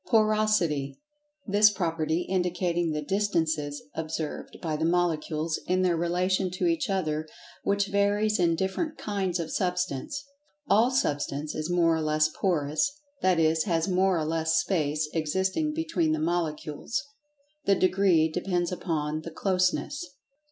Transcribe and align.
Porosity: 0.07 0.99
That 1.45 1.75
property 1.75 2.21
indicating 2.21 2.91
the 2.91 3.03
distances 3.03 3.83
observed 3.93 4.57
by 4.59 4.75
the 4.75 4.83
Molecules 4.83 5.59
in 5.67 5.83
their 5.83 5.95
relation 5.95 6.49
to 6.53 6.65
each 6.65 6.89
other, 6.89 7.27
which 7.61 7.85
varies 7.85 8.39
in 8.39 8.55
different 8.55 8.97
"kinds" 8.97 9.39
of 9.39 9.51
Substance. 9.51 10.23
All 10.67 10.89
Substance 10.89 11.53
is 11.53 11.69
more 11.69 11.95
or 11.95 12.01
less 12.01 12.29
Porous, 12.35 12.91
that 13.21 13.39
is, 13.39 13.65
has 13.65 13.87
more 13.87 14.17
or 14.17 14.25
less 14.25 14.55
space 14.55 15.07
existing 15.13 15.75
between 15.75 16.13
the 16.13 16.19
Molecules—the 16.19 17.75
degree 17.75 18.27
depends 18.27 18.71
upon 18.71 19.21
the 19.21 19.29
"closeness." 19.29 20.03